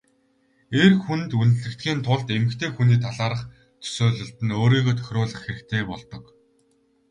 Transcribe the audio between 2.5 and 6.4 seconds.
хүний талаарх төсөөлөлд нь өөрийгөө тохируулах хэрэгтэй болдог.